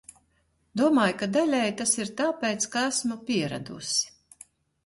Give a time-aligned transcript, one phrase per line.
[0.81, 4.11] Domāju, ka daļēji tas ir tāpēc, ka esmu pieradusi.